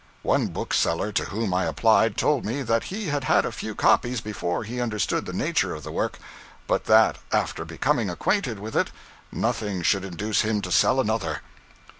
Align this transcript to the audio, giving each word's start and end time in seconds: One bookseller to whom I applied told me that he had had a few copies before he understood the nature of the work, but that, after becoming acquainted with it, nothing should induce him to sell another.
One 0.23 0.47
bookseller 0.47 1.11
to 1.11 1.25
whom 1.25 1.53
I 1.53 1.65
applied 1.65 2.17
told 2.17 2.43
me 2.43 2.63
that 2.63 2.85
he 2.85 3.09
had 3.09 3.25
had 3.25 3.45
a 3.45 3.51
few 3.51 3.75
copies 3.75 4.19
before 4.19 4.63
he 4.63 4.81
understood 4.81 5.27
the 5.27 5.31
nature 5.31 5.75
of 5.75 5.83
the 5.83 5.91
work, 5.91 6.17
but 6.65 6.85
that, 6.85 7.19
after 7.31 7.65
becoming 7.65 8.09
acquainted 8.09 8.57
with 8.57 8.75
it, 8.75 8.89
nothing 9.31 9.83
should 9.83 10.03
induce 10.03 10.41
him 10.41 10.59
to 10.63 10.71
sell 10.71 10.99
another. 10.99 11.43